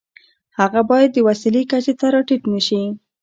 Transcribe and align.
هغه 0.59 0.81
باید 0.89 1.09
د 1.13 1.17
وسیلې 1.27 1.63
کچې 1.71 1.93
ته 1.99 2.07
را 2.13 2.21
ټیټ 2.27 2.43
نشي. 2.53 2.81